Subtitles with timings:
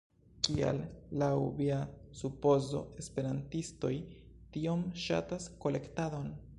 [0.45, 0.79] Kial,
[1.23, 1.27] laŭ
[1.59, 1.77] via
[2.21, 3.95] supozo, esperantistoj
[4.57, 6.31] tiom ŝatas kolektadon?